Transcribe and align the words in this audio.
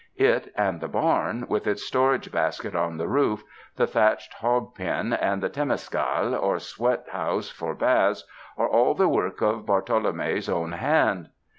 It 0.17 0.51
and 0.57 0.81
the 0.81 0.87
barn, 0.87 1.45
with 1.47 1.67
its 1.67 1.83
storage 1.83 2.31
basket 2.31 2.73
on 2.73 2.97
the 2.97 3.07
roof, 3.07 3.43
the 3.75 3.85
thatched 3.85 4.33
hog 4.33 4.73
pen 4.73 5.13
and 5.13 5.43
the 5.43 5.47
temescal, 5.51 6.33
or 6.41 6.57
sweathouse 6.57 7.51
for 7.51 7.75
baths, 7.75 8.25
are 8.57 8.67
all 8.67 8.95
the 8.95 9.07
work 9.07 9.41
of 9.41 9.67
Bartolome 9.67 10.39
's 10.41 10.49
own 10.49 10.71
hand. 10.71 11.29